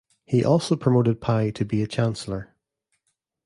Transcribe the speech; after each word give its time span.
He 0.25 0.43
also 0.43 0.75
promoted 0.75 1.21
Pei 1.21 1.51
to 1.51 1.63
be 1.63 1.83
a 1.83 1.87
chancellor. 1.87 2.55